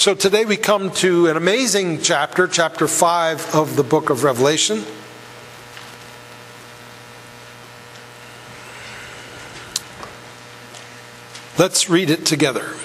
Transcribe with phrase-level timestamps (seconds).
[0.00, 4.82] So today we come to an amazing chapter, chapter 5 of the book of Revelation.
[11.58, 12.76] Let's read it together.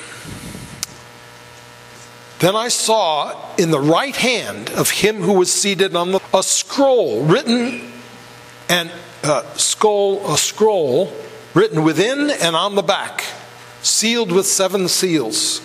[2.39, 6.43] Then I saw in the right hand of him who was seated on the a
[6.43, 7.93] scroll written
[8.67, 8.91] and
[9.23, 11.13] uh, scroll a scroll
[11.53, 13.23] written within and on the back,
[13.81, 15.64] sealed with seven seals.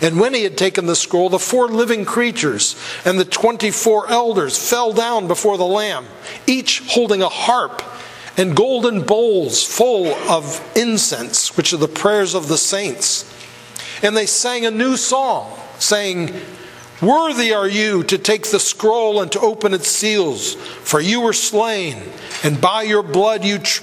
[0.00, 4.08] And when he had taken the scroll, the four living creatures and the twenty four
[4.10, 6.06] elders fell down before the Lamb,
[6.46, 7.82] each holding a harp
[8.36, 13.32] and golden bowls full of incense, which are the prayers of the saints.
[14.02, 16.34] And they sang a new song, saying,
[17.00, 21.32] Worthy are you to take the scroll and to open its seals, for you were
[21.32, 22.02] slain,
[22.42, 23.82] and by your blood you tr-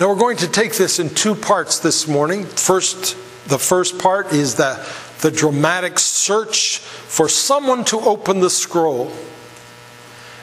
[0.00, 2.44] Now we're going to take this in two parts this morning.
[2.44, 3.16] First,
[3.48, 4.86] the first part is the,
[5.22, 9.10] the dramatic search for someone to open the scroll.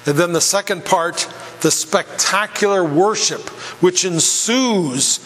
[0.06, 3.48] And then the second part, the spectacular worship
[3.82, 5.20] which ensues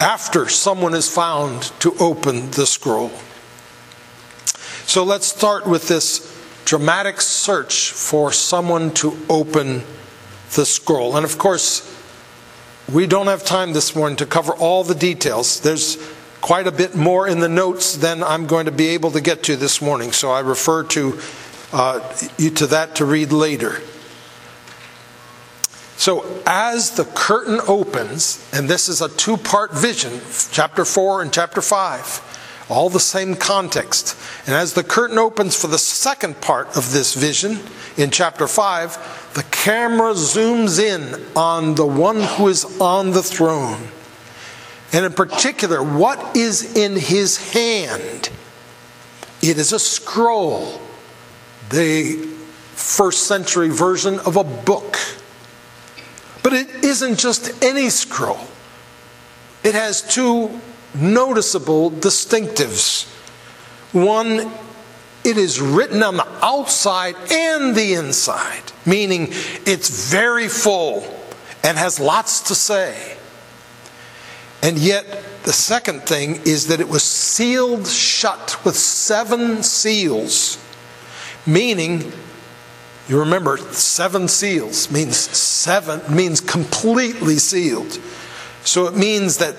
[0.00, 3.10] after someone is found to open the scroll.
[4.86, 6.34] So let's start with this
[6.64, 9.82] dramatic search for someone to open
[10.54, 11.18] the scroll.
[11.18, 11.90] And of course,
[12.92, 15.60] we don't have time this morning to cover all the details.
[15.60, 15.96] There's
[16.40, 19.42] quite a bit more in the notes than I'm going to be able to get
[19.44, 21.18] to this morning, so I refer to
[21.72, 23.80] uh, you to that to read later.
[25.96, 31.32] So, as the curtain opens, and this is a two part vision, chapter 4 and
[31.32, 32.33] chapter 5,
[32.68, 34.16] all the same context.
[34.46, 37.60] And as the curtain opens for the second part of this vision
[37.96, 43.88] in chapter 5, the camera zooms in on the one who is on the throne.
[44.92, 48.30] And in particular, what is in his hand?
[49.42, 50.80] It is a scroll,
[51.70, 52.28] the
[52.74, 54.96] first century version of a book.
[56.42, 58.46] But it isn't just any scroll,
[59.62, 60.60] it has two
[60.94, 63.10] noticeable distinctives.
[63.92, 64.50] One
[65.24, 69.28] it is written on the outside and the inside, meaning
[69.64, 71.02] it's very full
[71.62, 73.16] and has lots to say.
[74.62, 75.04] And yet,
[75.44, 80.58] the second thing is that it was sealed shut with seven seals,
[81.46, 82.12] meaning,
[83.08, 87.98] you remember, seven seals means seven, means completely sealed.
[88.64, 89.54] So it means that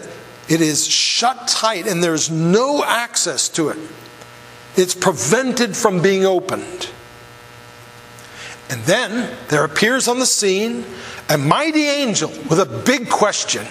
[0.48, 3.78] it is shut tight and there's no access to it.
[4.76, 6.90] It's prevented from being opened.
[8.70, 10.86] And then there appears on the scene
[11.30, 13.66] a mighty angel with a big question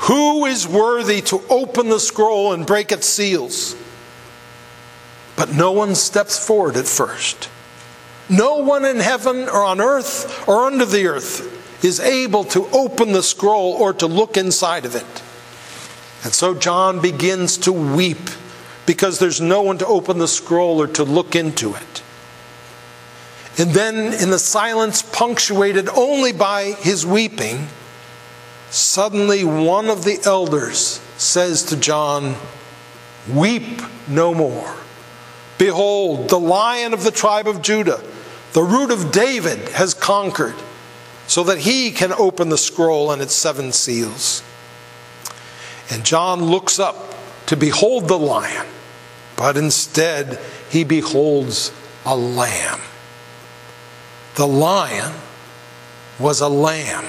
[0.00, 3.76] Who is worthy to open the scroll and break its seals?
[5.36, 7.48] But no one steps forward at first.
[8.28, 13.12] No one in heaven or on earth or under the earth is able to open
[13.12, 15.22] the scroll or to look inside of it.
[16.24, 18.30] And so John begins to weep
[18.86, 22.02] because there's no one to open the scroll or to look into it.
[23.58, 27.68] And then, in the silence punctuated only by his weeping,
[28.70, 32.36] suddenly one of the elders says to John,
[33.30, 34.74] Weep no more.
[35.58, 38.02] Behold, the lion of the tribe of Judah,
[38.52, 40.56] the root of David, has conquered,
[41.26, 44.42] so that he can open the scroll and its seven seals.
[45.92, 47.14] And John looks up
[47.46, 48.66] to behold the lion,
[49.36, 50.40] but instead
[50.70, 51.70] he beholds
[52.06, 52.80] a lamb.
[54.36, 55.12] The lion
[56.18, 57.04] was a lamb.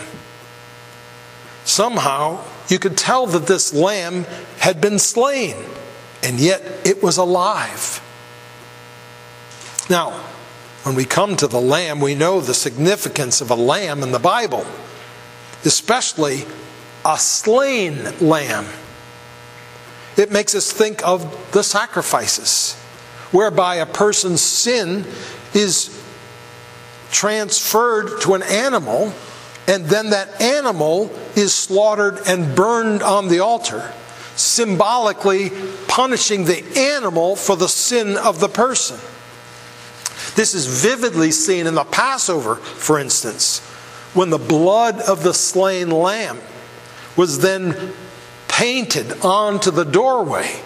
[1.64, 4.26] Somehow you could tell that this lamb
[4.60, 5.56] had been slain,
[6.22, 8.02] and yet it was alive.
[9.90, 10.12] Now,
[10.84, 14.20] when we come to the lamb, we know the significance of a lamb in the
[14.20, 14.66] Bible,
[15.64, 16.44] especially
[17.06, 18.66] a slain lamb.
[20.16, 22.76] It makes us think of the sacrifices,
[23.32, 25.06] whereby a person's sin
[25.54, 26.00] is
[27.12, 29.14] transferred to an animal,
[29.68, 33.92] and then that animal is slaughtered and burned on the altar,
[34.36, 35.52] symbolically
[35.88, 38.98] punishing the animal for the sin of the person.
[40.36, 43.60] This is vividly seen in the Passover, for instance,
[44.14, 46.40] when the blood of the slain lamb
[47.16, 47.94] was then
[48.48, 50.62] painted onto the doorway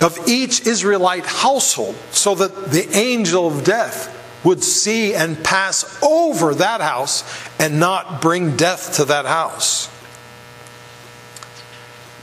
[0.00, 6.54] of each Israelite household so that the angel of death would see and pass over
[6.54, 7.24] that house
[7.58, 9.90] and not bring death to that house.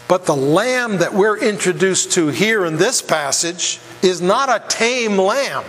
[0.07, 5.17] But the lamb that we're introduced to here in this passage is not a tame
[5.17, 5.65] lamb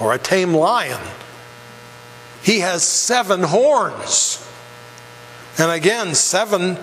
[0.00, 1.00] or a tame lion.
[2.42, 4.44] He has seven horns.
[5.58, 6.78] And again, seven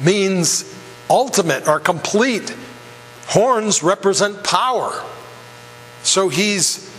[0.00, 0.64] means
[1.08, 2.54] ultimate or complete.
[3.26, 5.04] Horns represent power.
[6.02, 6.90] So he's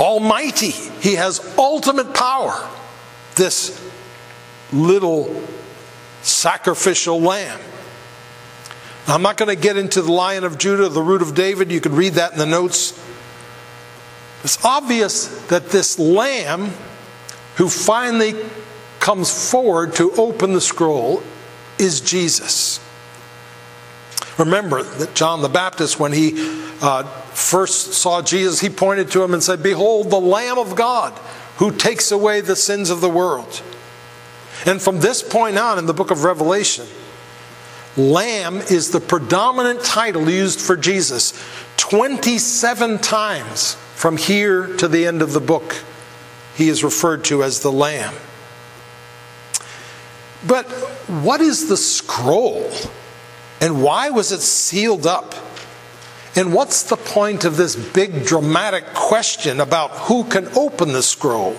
[0.00, 0.70] almighty.
[0.70, 2.68] He has ultimate power.
[3.36, 3.80] This
[4.72, 5.42] little
[6.22, 7.60] sacrificial lamb.
[9.06, 11.72] I'm not going to get into the Lion of Judah, the root of David.
[11.72, 12.92] You can read that in the notes.
[14.44, 16.70] It's obvious that this lamb
[17.56, 18.34] who finally
[19.08, 21.22] comes forward to open the scroll
[21.78, 22.78] is Jesus.
[24.36, 26.34] Remember that John the Baptist, when he
[26.82, 31.18] uh, first saw Jesus, he pointed to him and said, Behold, the Lamb of God
[31.56, 33.62] who takes away the sins of the world.
[34.66, 36.84] And from this point on in the book of Revelation,
[37.96, 41.32] Lamb is the predominant title used for Jesus
[41.78, 45.82] 27 times from here to the end of the book.
[46.56, 48.12] He is referred to as the Lamb.
[50.46, 50.66] But
[51.08, 52.70] what is the scroll?
[53.60, 55.34] And why was it sealed up?
[56.36, 61.56] And what's the point of this big dramatic question about who can open the scroll?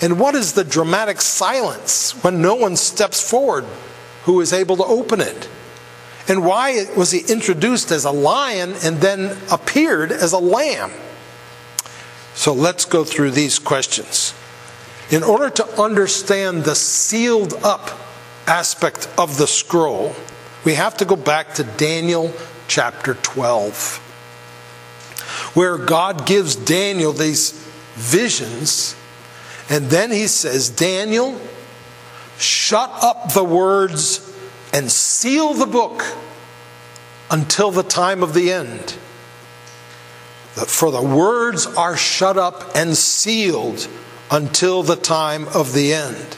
[0.00, 3.64] And what is the dramatic silence when no one steps forward
[4.24, 5.48] who is able to open it?
[6.28, 10.92] And why was he introduced as a lion and then appeared as a lamb?
[12.34, 14.34] So let's go through these questions.
[15.12, 17.90] In order to understand the sealed up
[18.46, 20.16] aspect of the scroll,
[20.64, 22.32] we have to go back to Daniel
[22.66, 23.98] chapter 12,
[25.52, 27.50] where God gives Daniel these
[27.92, 28.96] visions,
[29.68, 31.38] and then he says, Daniel,
[32.38, 34.34] shut up the words
[34.72, 36.02] and seal the book
[37.30, 38.92] until the time of the end.
[40.54, 43.86] For the words are shut up and sealed
[44.32, 46.36] until the time of the end.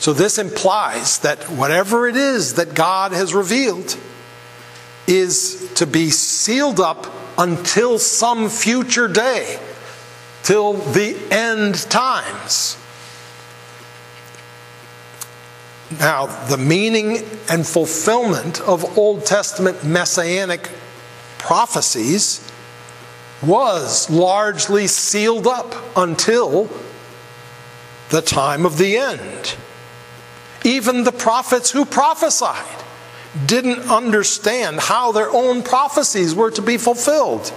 [0.00, 3.96] So, this implies that whatever it is that God has revealed
[5.06, 7.06] is to be sealed up
[7.38, 9.58] until some future day,
[10.42, 12.76] till the end times.
[15.98, 20.68] Now, the meaning and fulfillment of Old Testament messianic
[21.38, 22.47] prophecies
[23.42, 26.68] was largely sealed up until
[28.10, 29.56] the time of the end.
[30.64, 32.84] Even the prophets who prophesied
[33.46, 37.52] didn't understand how their own prophecies were to be fulfilled.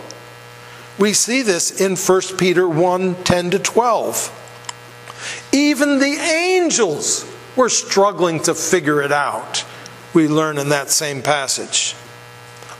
[1.00, 5.50] We see this in 1 Peter 1 10 to 12.
[5.52, 9.66] Even the angels were struggling to figure it out,
[10.14, 11.96] we learn in that same passage.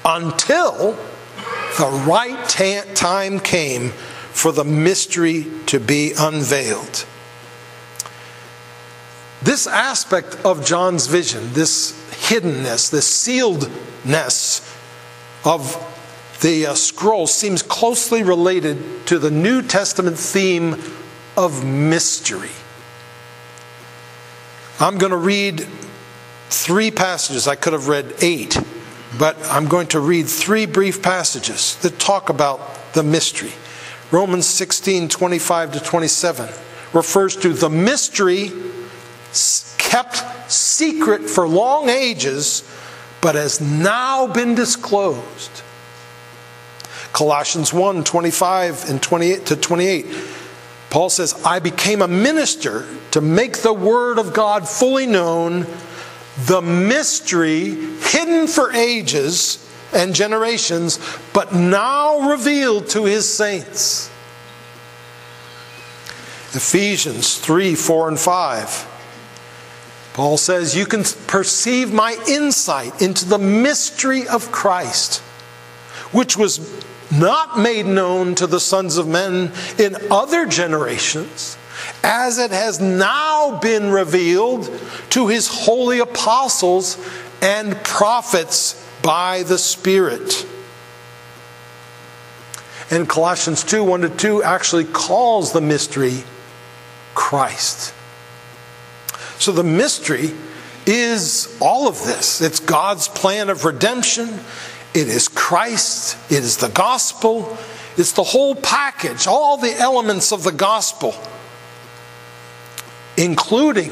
[0.04, 0.98] Until
[1.78, 2.48] the right
[2.96, 7.06] time came for the mystery to be unveiled.
[9.42, 11.94] This aspect of John's vision, this
[12.30, 14.62] hiddenness, this sealedness
[15.44, 15.76] of
[16.42, 20.76] the uh, scroll, seems closely related to the New Testament theme
[21.36, 22.52] of mystery.
[24.80, 25.68] I'm going to read
[26.50, 27.48] three passages.
[27.48, 28.60] I could have read eight,
[29.18, 33.52] but I'm going to read three brief passages that talk about the mystery.
[34.12, 36.50] Romans 16 25 to 27
[36.94, 38.52] refers to the mystery
[39.78, 42.64] kept secret for long ages,
[43.22, 45.52] but has now been disclosed.
[47.12, 50.06] Colossians 1 25 and 28 to 28.
[50.90, 55.66] Paul says, I became a minister to make the word of God fully known,
[56.46, 61.00] the mystery hidden for ages and generations,
[61.34, 64.10] but now revealed to his saints.
[66.54, 68.88] Ephesians 3 4 and 5.
[70.14, 75.20] Paul says, You can perceive my insight into the mystery of Christ,
[76.12, 81.58] which was not made known to the sons of men in other generations,
[82.04, 84.70] as it has now been revealed
[85.12, 86.98] to his holy apostles
[87.42, 90.48] and prophets by the Spirit.
[92.90, 96.24] And Colossians 2 1 to 2 actually calls the mystery
[97.14, 97.94] Christ.
[99.40, 100.32] So the mystery
[100.86, 102.42] is all of this.
[102.42, 104.40] It's God's plan of redemption,
[104.94, 107.58] it is Christ, it is the gospel,
[107.98, 111.16] it's the whole package, all the elements of the gospel,
[113.22, 113.90] including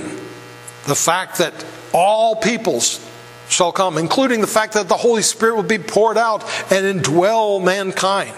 [0.85, 1.53] the fact that
[1.93, 3.05] all peoples
[3.49, 7.63] shall come, including the fact that the Holy Spirit will be poured out and indwell
[7.63, 8.35] mankind.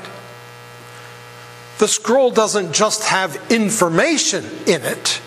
[1.79, 5.21] The scroll doesn't just have information in it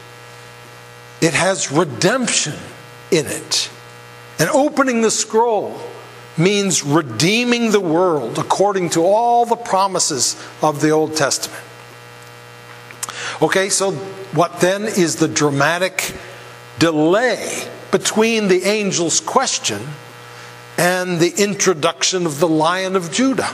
[1.25, 2.53] it has redemption
[3.11, 3.71] in it.
[4.39, 5.81] And opening the scroll
[6.37, 11.63] means redeeming the world according to all the promises of the Old Testament.
[13.41, 13.93] Okay, so
[14.35, 16.15] what then is the dramatic
[16.79, 19.81] delay between the angel's question
[20.77, 23.51] and the introduction of the Lion of Judah?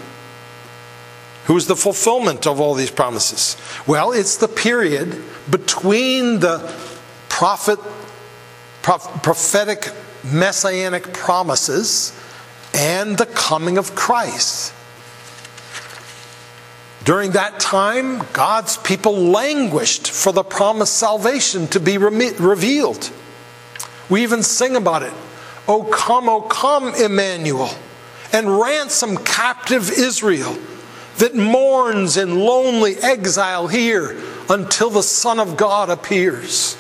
[1.44, 3.56] Who's the fulfillment of all these promises?
[3.86, 6.58] Well, it's the period between the
[7.28, 7.78] prophet,
[8.82, 9.92] prophetic
[10.24, 12.16] messianic promises
[12.74, 14.72] and the coming of Christ.
[17.04, 23.10] During that time, God's people languished for the promised salvation to be revealed.
[24.08, 25.12] We even sing about it.
[25.66, 27.70] O come, O come, Emmanuel,
[28.32, 30.56] and ransom captive Israel
[31.18, 34.16] that mourns in lonely exile here
[34.48, 36.76] until the Son of God appears.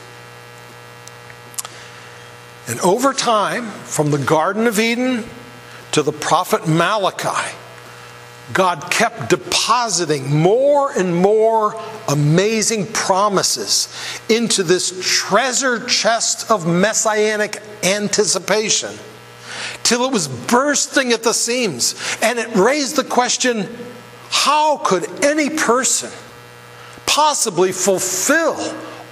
[2.66, 5.24] And over time, from the Garden of Eden
[5.92, 7.54] to the prophet Malachi,
[8.52, 13.94] God kept depositing more and more amazing promises
[14.28, 18.90] into this treasure chest of messianic anticipation
[19.82, 21.94] till it was bursting at the seams.
[22.22, 23.68] And it raised the question
[24.30, 26.10] how could any person
[27.06, 28.56] possibly fulfill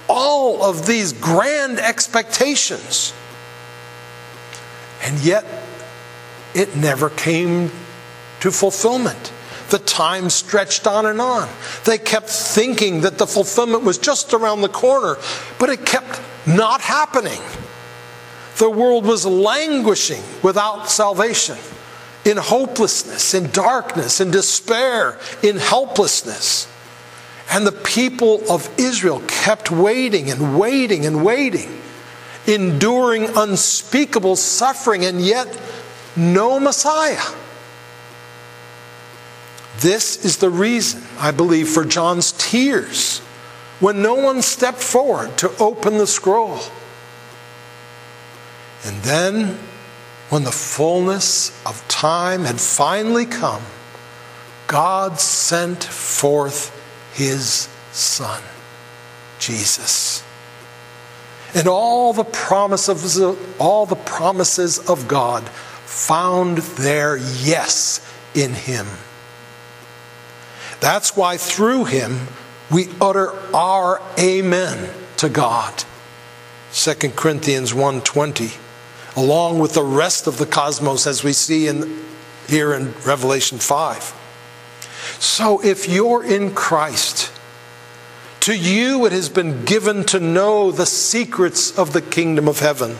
[0.07, 3.13] all of these grand expectations?
[5.03, 5.45] And yet,
[6.53, 7.71] it never came
[8.41, 9.31] to fulfillment.
[9.69, 11.47] The time stretched on and on.
[11.85, 15.17] They kept thinking that the fulfillment was just around the corner,
[15.59, 17.41] but it kept not happening.
[18.57, 21.57] The world was languishing without salvation,
[22.25, 26.67] in hopelessness, in darkness, in despair, in helplessness.
[27.51, 31.79] And the people of Israel kept waiting and waiting and waiting
[32.49, 35.47] enduring unspeakable suffering, and yet
[36.15, 37.21] no Messiah.
[39.81, 43.19] This is the reason, I believe, for John's tears
[43.79, 46.59] when no one stepped forward to open the scroll.
[48.85, 49.57] And then,
[50.29, 53.63] when the fullness of time had finally come,
[54.67, 56.75] God sent forth
[57.13, 58.41] his Son,
[59.39, 60.23] Jesus
[61.53, 68.05] and all the promises of, all the promises of God found their yes
[68.35, 68.87] in him.
[70.79, 72.27] That's why through him
[72.71, 75.83] we utter our amen to God.
[76.71, 78.57] 2 Corinthians 1:20
[79.15, 81.99] along with the rest of the cosmos as we see in
[82.47, 84.13] here in Revelation 5.
[85.19, 87.31] So if you're in Christ,
[88.41, 92.97] to you it has been given to know the secrets of the kingdom of heaven.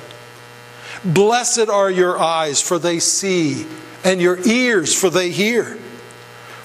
[1.05, 3.65] Blessed are your eyes, for they see,
[4.03, 5.77] and your ears, for they hear.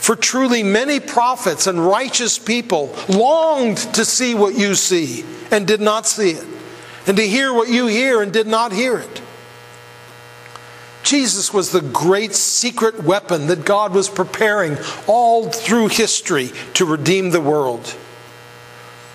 [0.05, 5.81] For truly many prophets and righteous people longed to see what you see and did
[5.81, 6.47] not see it,
[7.07, 9.23] and to hear what you hear and did not hear it.
[11.05, 17.31] Jesus was the great secret weapon that God was preparing all through history to redeem
[17.31, 17.95] the world.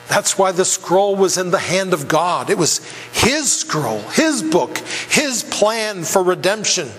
[0.08, 2.50] That's why the scroll was in the hand of God.
[2.50, 2.80] It was
[3.12, 6.90] His scroll, His book, His plan for redemption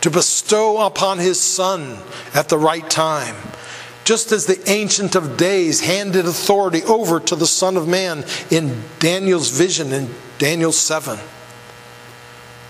[0.00, 1.98] to bestow upon His Son
[2.34, 3.36] at the right time.
[4.04, 8.82] Just as the Ancient of Days handed authority over to the Son of Man in
[9.00, 11.18] Daniel's vision in Daniel 7.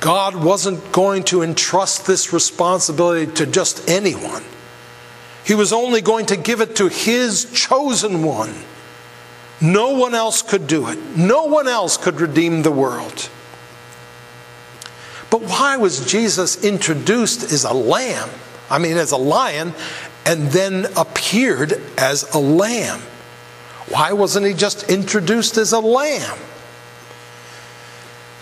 [0.01, 4.45] God wasn't going to entrust this responsibility to just anyone.
[5.45, 8.55] He was only going to give it to His chosen one.
[9.61, 13.29] No one else could do it, no one else could redeem the world.
[15.31, 18.31] But why was Jesus introduced as a lamb?
[18.71, 19.75] I mean, as a lion,
[20.25, 23.01] and then appeared as a lamb?
[23.89, 26.39] Why wasn't he just introduced as a lamb?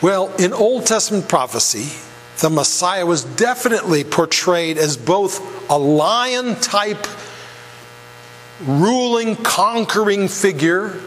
[0.03, 1.97] Well, in Old Testament prophecy,
[2.41, 7.07] the Messiah was definitely portrayed as both a lion type,
[8.61, 11.01] ruling, conquering figure,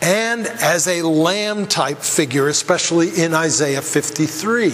[0.00, 4.72] and as a lamb type figure, especially in Isaiah 53.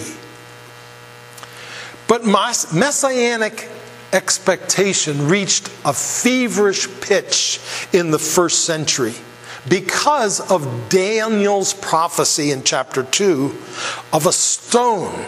[2.11, 3.69] But messianic
[4.13, 7.61] expectation reached a feverish pitch
[7.93, 9.15] in the first century
[9.69, 13.57] because of Daniel's prophecy in chapter 2
[14.13, 15.25] of a stone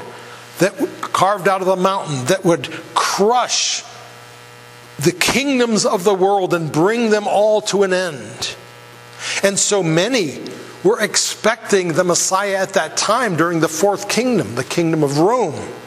[0.59, 3.85] that carved out of the mountain that would crush
[4.99, 8.57] the kingdoms of the world and bring them all to an end.
[9.45, 10.41] And so many
[10.83, 15.82] were expecting the Messiah at that time during the fourth kingdom, the kingdom of Rome.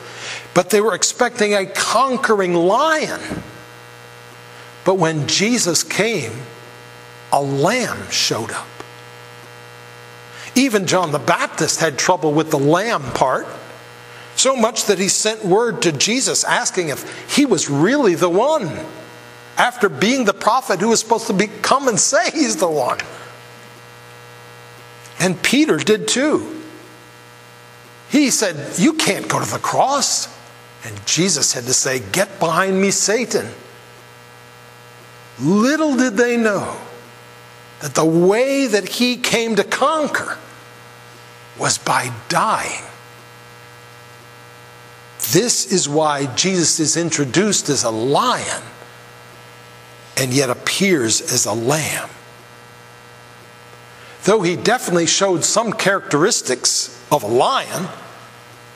[0.56, 3.22] But they were expecting a conquering lion.
[4.86, 6.32] But when Jesus came,
[7.32, 8.68] a lamb showed up.
[10.56, 13.46] Even John the Baptist had trouble with the lamb part,
[14.38, 18.72] so much that he sent word to Jesus asking if he was really the one,
[19.58, 23.00] after being the prophet who was supposed to be, come and say he's the one.
[25.20, 26.64] And Peter did too.
[28.10, 30.34] He said, You can't go to the cross.
[30.86, 33.48] And Jesus had to say, Get behind me, Satan.
[35.40, 36.80] Little did they know
[37.82, 40.38] that the way that he came to conquer
[41.60, 42.84] was by dying.
[45.32, 48.62] This is why Jesus is introduced as a lion
[50.18, 52.10] and yet appears as a lamb.
[54.24, 57.88] Though he definitely showed some characteristics of a lion,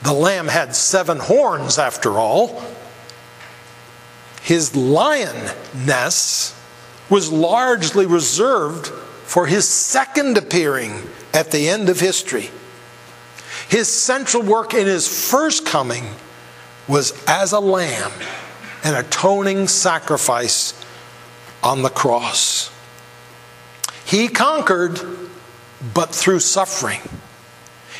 [0.02, 2.62] the lamb had seven horns after all.
[4.42, 6.56] His lionness
[7.10, 11.02] was largely reserved for his second appearing
[11.34, 12.50] at the end of history.
[13.68, 16.04] His central work in his first coming
[16.88, 18.10] was as a lamb,
[18.82, 20.74] an atoning sacrifice
[21.62, 22.72] on the cross.
[24.04, 24.98] He conquered,
[25.94, 27.00] but through suffering.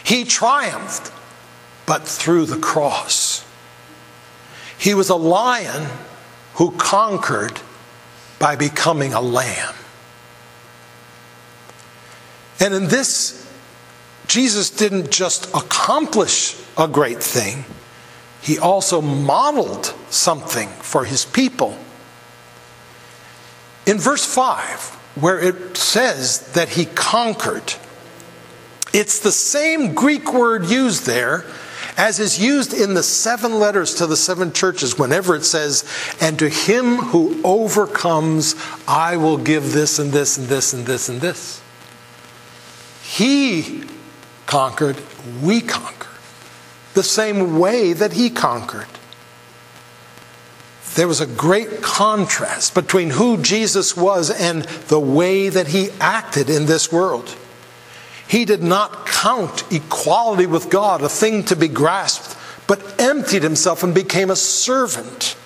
[0.03, 1.13] He triumphed,
[1.91, 3.45] but through the cross.
[4.79, 5.89] He was a lion
[6.55, 7.61] who conquered
[8.39, 9.75] by becoming a lamb.
[12.61, 13.45] And in this,
[14.29, 17.65] Jesus didn't just accomplish a great thing,
[18.41, 21.77] he also modeled something for his people.
[23.85, 24.81] In verse 5,
[25.17, 27.75] where it says that he conquered,
[28.93, 31.45] it's the same Greek word used there
[31.97, 35.85] as is used in the seven letters to the seven churches whenever it says,
[36.21, 38.55] And to him who overcomes,
[38.87, 41.61] I will give this and this and this and this and this.
[43.03, 43.85] He
[44.47, 45.01] conquered,
[45.43, 46.09] we conquer.
[46.95, 48.87] The same way that he conquered.
[50.95, 56.51] There was a great contrast between who Jesus was and the way that he acted
[56.51, 57.37] in this world.
[58.31, 62.37] He did not count equality with God a thing to be grasped,
[62.69, 65.37] but emptied himself and became a servant.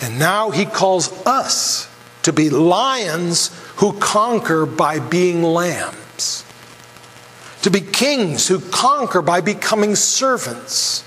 [0.00, 1.88] And now he calls us
[2.22, 6.44] to be lions who conquer by being lambs,
[7.62, 11.04] to be kings who conquer by becoming servants.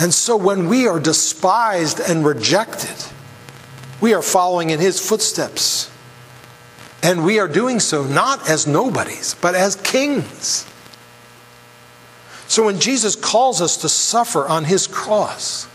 [0.00, 3.12] And so when we are despised and rejected,
[4.00, 5.90] We are following in his footsteps.
[7.06, 10.66] And we are doing so not as nobodies, but as kings.
[12.48, 15.68] So when Jesus calls us to suffer on his cross,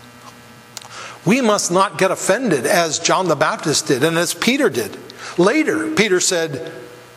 [1.25, 4.97] we must not get offended as John the Baptist did and as Peter did.
[5.37, 6.69] Later, Peter said,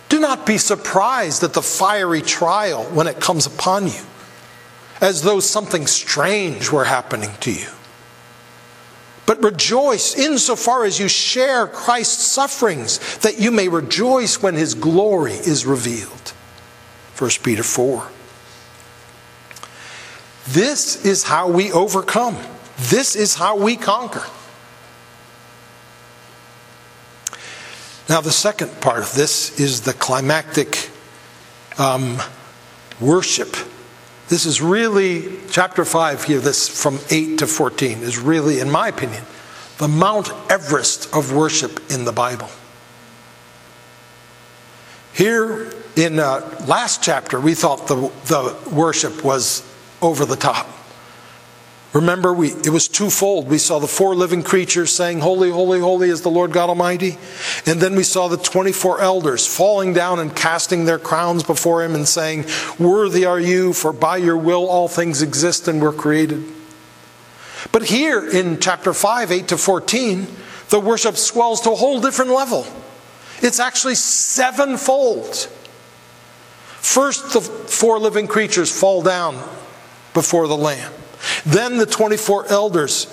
[0.09, 4.03] Do not be surprised at the fiery trial when it comes upon you,
[5.01, 7.69] as though something strange were happening to you.
[9.27, 15.33] But rejoice insofar as you share Christ's sufferings, that you may rejoice when his glory
[15.33, 16.33] is revealed.
[17.17, 18.09] 1 Peter 4.
[20.49, 22.37] This is how we overcome.
[22.77, 24.25] This is how we conquer.
[28.09, 30.91] Now, the second part of this is the climactic
[31.79, 32.19] um,
[33.01, 33.57] worship.
[34.29, 38.89] This is really, chapter 5 here, this from 8 to 14, is really, in my
[38.89, 39.23] opinion,
[39.79, 42.49] the Mount Everest of worship in the Bible.
[45.13, 49.63] Here in uh, last chapter, we thought the, the worship was
[50.01, 50.67] over the top.
[51.95, 53.47] Remember, we, it was twofold.
[53.47, 57.17] We saw the four living creatures saying, Holy, holy, holy is the Lord God Almighty.
[57.67, 61.95] And then we saw the 24 elders falling down and casting their crowns before Him
[61.95, 62.47] and saying,
[62.81, 66.43] Worthy are you, for by your will all things exist and were created.
[67.71, 70.27] But here in chapter 5, 8 to 14,
[70.71, 72.67] the worship swells to a whole different level.
[73.41, 75.37] It's actually sevenfold.
[76.81, 79.37] First, the four living creatures fall down
[80.13, 80.93] before the Lamb.
[81.45, 83.07] Then the 24 elders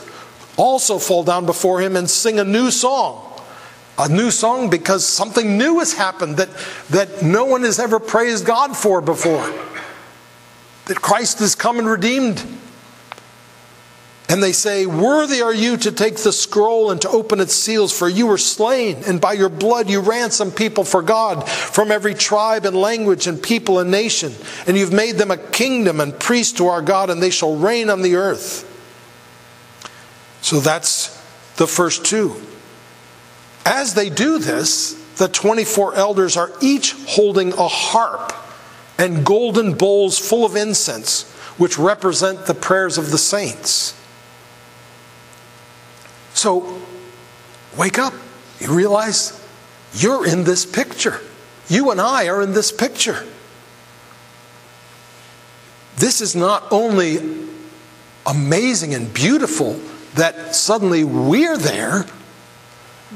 [0.58, 3.28] also fall down before him and sing a new song.
[3.98, 6.50] A new song because something new has happened that,
[6.90, 9.54] that no one has ever praised God for before.
[10.86, 12.44] That Christ has come and redeemed
[14.32, 17.92] and they say, Worthy are you to take the scroll and to open its seals,
[17.92, 22.14] for you were slain, and by your blood you ransomed people for God from every
[22.14, 24.34] tribe and language and people and nation.
[24.66, 27.90] And you've made them a kingdom and priests to our God, and they shall reign
[27.90, 28.66] on the earth.
[30.42, 31.10] So that's
[31.58, 32.42] the first two.
[33.66, 38.32] As they do this, the 24 elders are each holding a harp
[38.98, 43.98] and golden bowls full of incense, which represent the prayers of the saints.
[46.42, 46.76] So,
[47.78, 48.16] wake up.
[48.60, 49.40] You realize
[49.94, 51.20] you're in this picture.
[51.68, 53.28] You and I are in this picture.
[55.98, 57.20] This is not only
[58.26, 59.80] amazing and beautiful
[60.16, 62.08] that suddenly we're there,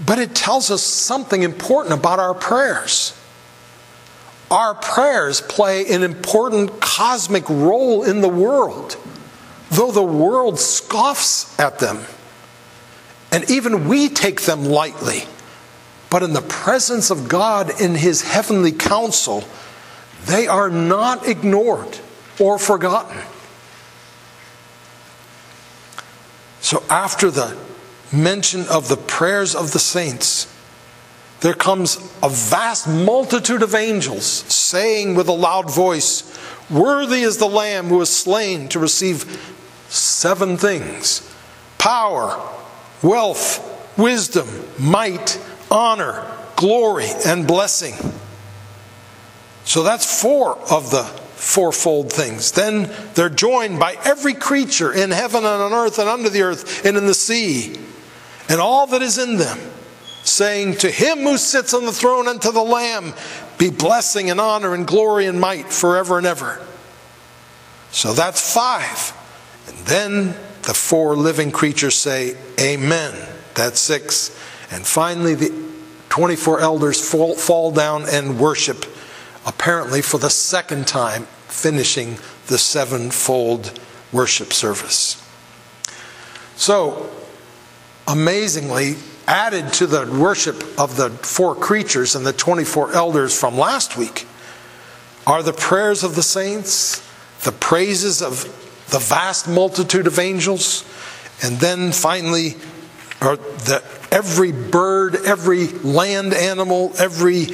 [0.06, 3.20] but it tells us something important about our prayers.
[4.52, 8.98] Our prayers play an important cosmic role in the world,
[9.72, 12.06] though the world scoffs at them.
[13.36, 15.24] And even we take them lightly.
[16.10, 19.44] But in the presence of God in His heavenly council,
[20.24, 22.00] they are not ignored
[22.40, 23.18] or forgotten.
[26.62, 27.58] So, after the
[28.10, 30.48] mention of the prayers of the saints,
[31.42, 36.24] there comes a vast multitude of angels saying with a loud voice,
[36.70, 39.54] Worthy is the Lamb who was slain to receive
[39.90, 41.30] seven things
[41.78, 42.40] power,
[43.06, 44.48] wealth, wisdom,
[44.80, 45.40] might,
[45.70, 47.94] honor, glory, and blessing.
[49.64, 52.52] So that's four of the fourfold things.
[52.52, 56.86] Then they're joined by every creature in heaven and on earth and under the earth
[56.86, 57.78] and in the sea
[58.50, 59.58] and all that is in them,
[60.24, 63.14] saying, To him who sits on the throne and to the Lamb
[63.58, 66.62] be blessing and honor and glory and might forever and ever.
[67.92, 69.14] So that's five.
[69.68, 73.14] And then the four living creatures say, Amen.
[73.54, 74.30] That's six.
[74.72, 75.66] And finally, the
[76.10, 78.86] 24 elders fall, fall down and worship,
[79.46, 83.80] apparently for the second time, finishing the sevenfold
[84.12, 85.22] worship service.
[86.56, 87.10] So,
[88.08, 88.96] amazingly,
[89.28, 94.28] added to the worship of the four creatures and the 24 elders from last week
[95.28, 97.02] are the prayers of the saints,
[97.44, 100.84] the praises of the vast multitude of angels,
[101.44, 102.56] and then finally,
[103.22, 107.48] or the, every bird, every land animal, every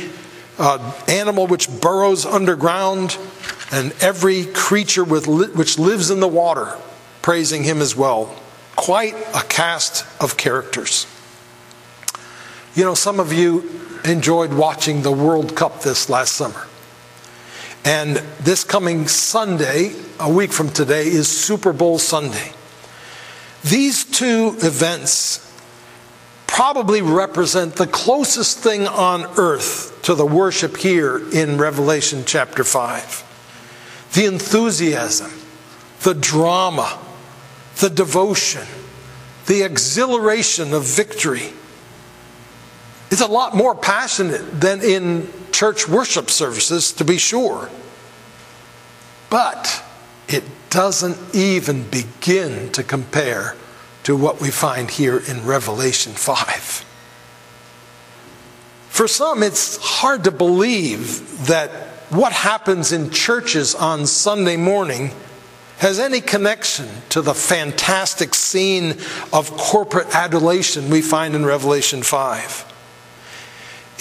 [0.59, 3.17] uh, animal which burrows underground,
[3.71, 6.77] and every creature with which lives in the water,
[7.21, 8.35] praising him as well.
[8.75, 11.07] Quite a cast of characters.
[12.75, 13.69] You know, some of you
[14.05, 16.67] enjoyed watching the World Cup this last summer.
[17.83, 22.51] And this coming Sunday, a week from today, is Super Bowl Sunday.
[23.63, 25.47] These two events
[26.45, 34.09] probably represent the closest thing on earth to the worship here in Revelation chapter 5.
[34.13, 35.31] The enthusiasm,
[36.01, 36.99] the drama,
[37.79, 38.67] the devotion,
[39.47, 41.53] the exhilaration of victory.
[43.11, 47.69] It's a lot more passionate than in church worship services, to be sure.
[49.29, 49.83] But
[50.29, 53.55] it doesn't even begin to compare
[54.03, 56.85] to what we find here in Revelation 5.
[58.89, 61.69] For some, it's hard to believe that
[62.09, 65.11] what happens in churches on Sunday morning
[65.79, 68.97] has any connection to the fantastic scene
[69.33, 72.70] of corporate adulation we find in Revelation 5.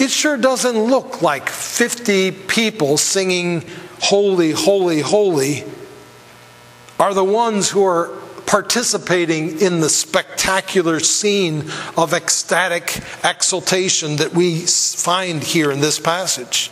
[0.01, 3.63] It sure doesn't look like 50 people singing,
[3.99, 5.63] Holy, Holy, Holy,
[6.99, 8.07] are the ones who are
[8.47, 16.71] participating in the spectacular scene of ecstatic exultation that we find here in this passage.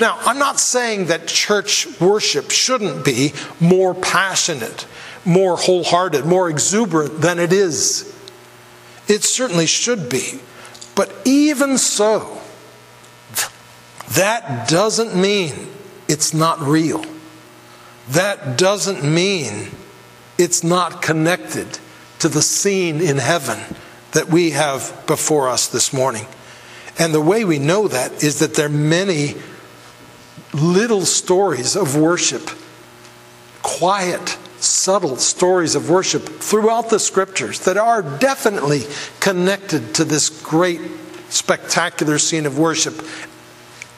[0.00, 4.86] Now, I'm not saying that church worship shouldn't be more passionate,
[5.26, 8.10] more wholehearted, more exuberant than it is.
[9.06, 10.40] It certainly should be.
[10.96, 12.40] But even so,
[14.14, 15.68] that doesn't mean
[16.08, 17.04] it's not real.
[18.08, 19.70] That doesn't mean
[20.38, 21.78] it's not connected
[22.20, 23.58] to the scene in heaven
[24.12, 26.26] that we have before us this morning.
[26.98, 29.34] And the way we know that is that there are many
[30.54, 32.48] little stories of worship,
[33.62, 38.82] quiet, subtle stories of worship throughout the scriptures that are definitely
[39.20, 40.80] connected to this great,
[41.28, 42.94] spectacular scene of worship.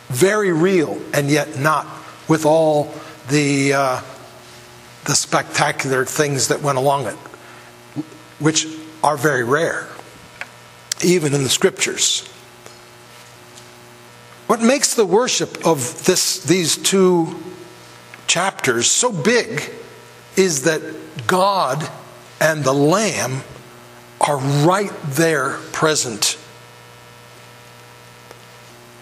[0.08, 1.86] Very real, and yet not
[2.28, 2.92] with all
[3.28, 3.72] the.
[3.72, 4.00] Uh,
[5.08, 7.16] the spectacular things that went along it,
[8.38, 8.66] which
[9.02, 9.88] are very rare,
[11.02, 12.28] even in the scriptures.
[14.48, 17.42] What makes the worship of this, these two
[18.26, 19.62] chapters so big
[20.38, 20.80] is that
[21.26, 21.88] God
[22.40, 23.42] and the Lamb
[24.20, 26.38] are right there present.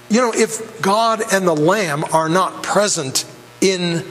[0.09, 3.25] You know, if God and the Lamb are not present
[3.61, 4.05] in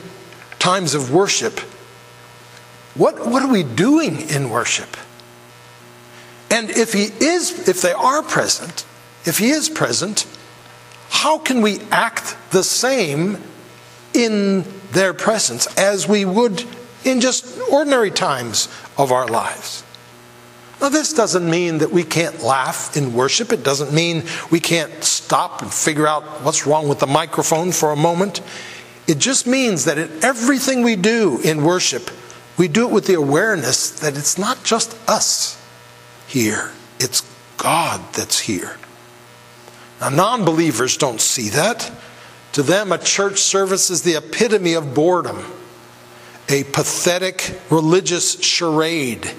[0.60, 1.60] times of worship,
[2.94, 4.96] what, what are we doing in worship?
[6.52, 8.86] And if he is, if they are present,
[9.26, 10.28] if he is present,
[11.10, 13.42] how can we act the same
[14.14, 16.64] in their presence as we would
[17.06, 19.84] in just ordinary times of our lives?
[20.82, 23.54] Now, this doesn't mean that we can't laugh in worship.
[23.54, 27.92] It doesn't mean we can't stop and figure out what's wrong with the microphone for
[27.92, 28.42] a moment.
[29.08, 32.10] It just means that in everything we do in worship,
[32.58, 35.62] we do it with the awareness that it's not just us
[36.28, 37.22] here, it's
[37.58, 38.78] God that's here.
[40.02, 41.92] Now, non believers don't see that.
[42.54, 45.44] To them, a church service is the epitome of boredom,
[46.50, 49.32] a pathetic religious charade.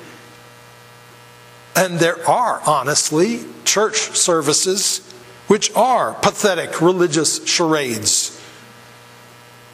[1.75, 5.01] And there are, honestly, church services
[5.47, 8.33] which are pathetic religious charades.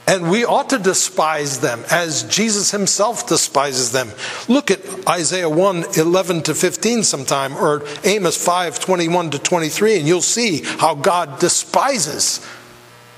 [0.07, 4.11] And we ought to despise them as Jesus himself despises them.
[4.49, 10.09] Look at Isaiah 1 11 to 15 sometime, or Amos 5 21 to 23, and
[10.09, 12.45] you'll see how God despises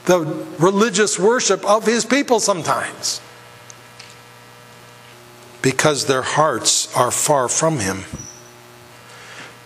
[0.04, 0.20] the
[0.58, 3.22] religious worship of his people sometimes
[5.64, 8.04] because their hearts are far from him.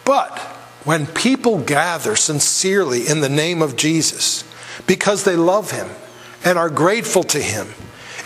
[0.07, 0.39] But
[0.85, 4.43] when people gather sincerely in the name of Jesus
[4.87, 5.91] because they love him,
[6.45, 7.69] and are grateful to Him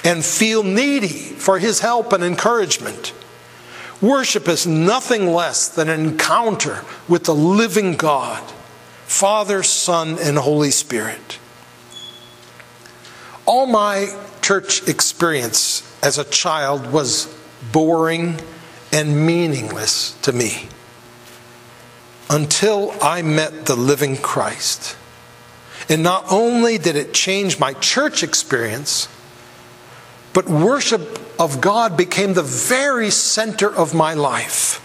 [0.04, 3.12] and feel needy for His help and encouragement.
[4.00, 8.42] Worship is nothing less than an encounter with the living God,
[9.06, 11.38] Father, Son, and Holy Spirit.
[13.46, 17.32] All my church experience as a child was
[17.70, 18.38] boring
[18.92, 20.68] and meaningless to me
[22.28, 24.96] until I met the living Christ.
[25.88, 29.08] And not only did it change my church experience,
[30.32, 34.78] but worship of God became the very center of my life.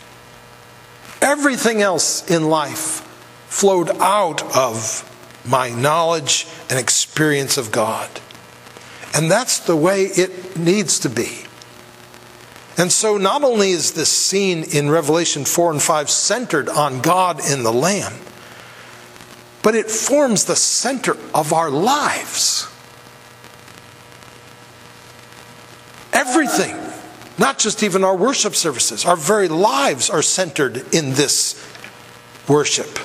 [1.21, 3.01] Everything else in life
[3.47, 5.03] flowed out of
[5.45, 8.09] my knowledge and experience of God.
[9.13, 11.46] And that's the way it needs to be.
[12.77, 17.41] And so, not only is this scene in Revelation 4 and 5 centered on God
[17.43, 18.13] and the Lamb,
[19.63, 22.67] but it forms the center of our lives.
[26.13, 26.77] Everything,
[27.39, 31.55] not just even our worship services, our very lives are centered in this
[32.47, 32.99] worship.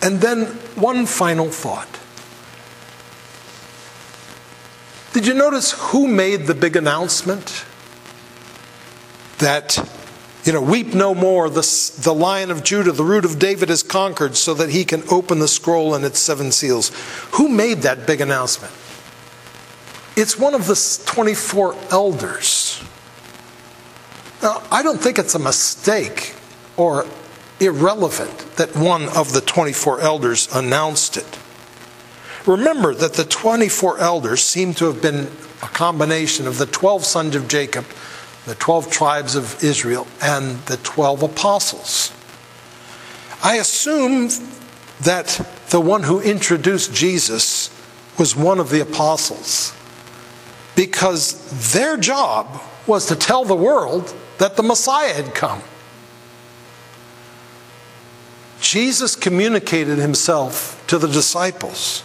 [0.00, 1.97] And then one final thought.
[5.18, 7.64] Did you notice who made the big announcement?
[9.38, 9.76] That,
[10.44, 13.82] you know, weep no more, the, the lion of Judah, the root of David is
[13.82, 16.92] conquered so that he can open the scroll and its seven seals.
[17.32, 18.72] Who made that big announcement?
[20.14, 22.80] It's one of the 24 elders.
[24.40, 26.36] Now, I don't think it's a mistake
[26.76, 27.06] or
[27.58, 31.37] irrelevant that one of the 24 elders announced it.
[32.48, 35.28] Remember that the 24 elders seem to have been
[35.62, 37.84] a combination of the 12 sons of Jacob,
[38.46, 42.10] the 12 tribes of Israel, and the 12 apostles.
[43.44, 44.30] I assume
[45.02, 47.68] that the one who introduced Jesus
[48.18, 49.74] was one of the apostles
[50.74, 55.60] because their job was to tell the world that the Messiah had come.
[58.62, 62.02] Jesus communicated himself to the disciples,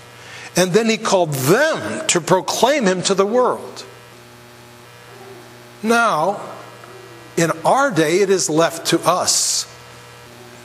[0.56, 3.86] and then he called them to proclaim him to the world.
[5.82, 6.42] Now,
[7.36, 9.70] in our day, it is left to us.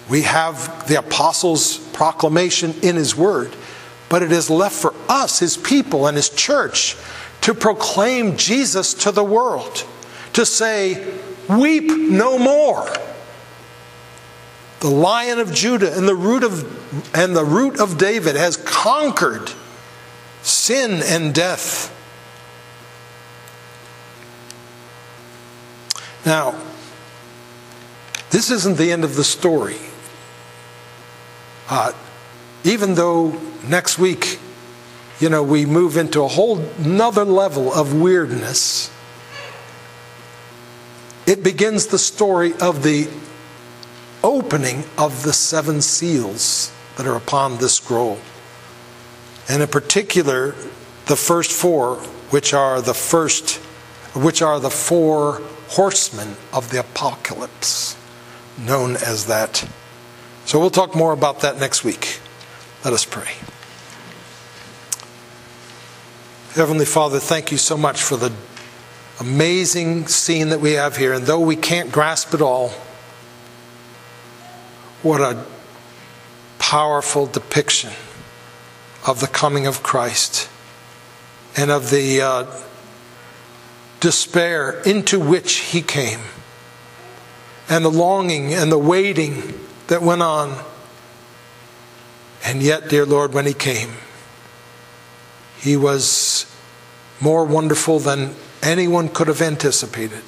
[0.09, 3.55] We have the apostles' proclamation in his word,
[4.09, 6.97] but it is left for us, his people, and his church
[7.43, 9.87] to proclaim Jesus to the world,
[10.35, 11.15] to say,
[11.49, 12.87] Weep no more.
[14.81, 19.51] The lion of Judah and the root of and the root of David has conquered
[20.49, 21.95] sin and death.
[26.27, 26.61] Now,
[28.31, 29.79] this isn't the end of the story.
[31.69, 31.93] Uh,
[32.65, 34.39] even though next week,
[35.21, 38.91] you know, we move into a whole another level of weirdness,
[41.27, 43.09] it begins the story of the
[44.23, 48.19] opening of the seven seals that are upon this scroll.
[49.49, 50.55] And in particular,
[51.07, 51.97] the first four,
[52.31, 53.57] which are the first,
[54.15, 57.97] which are the four horsemen of the apocalypse,
[58.59, 59.67] known as that.
[60.45, 62.21] So we'll talk more about that next week.
[62.85, 63.33] Let us pray.
[66.53, 68.33] Heavenly Father, thank you so much for the
[69.21, 71.13] amazing scene that we have here.
[71.13, 72.71] And though we can't grasp it all,
[75.03, 75.45] what a
[76.59, 77.93] powerful depiction
[79.07, 80.49] of the coming of Christ
[81.57, 82.47] and of the uh,
[84.01, 86.21] despair into which he came,
[87.69, 89.59] and the longing and the waiting
[89.89, 90.65] that went on.
[92.45, 93.91] And yet, dear Lord, when he came,
[95.61, 96.47] he was
[97.21, 100.23] more wonderful than anyone could have anticipated.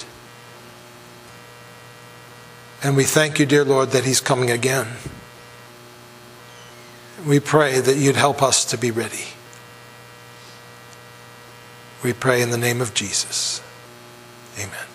[2.83, 4.89] And we thank you, dear Lord, that he's coming again.
[7.27, 9.25] We pray that you'd help us to be ready.
[12.03, 13.63] We pray in the name of Jesus.
[14.59, 14.90] Amen.